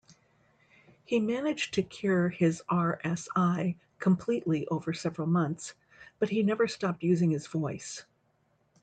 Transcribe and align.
He 1.05 1.19
managed 1.19 1.75
to 1.75 1.83
cure 1.83 2.29
his 2.29 2.63
RSI 2.71 3.75
completely 3.99 4.65
over 4.69 4.93
several 4.93 5.27
months, 5.27 5.75
but 6.17 6.29
he 6.29 6.41
never 6.41 6.67
stopped 6.67 7.03
using 7.03 7.29
his 7.29 7.45
voice. 7.45 8.03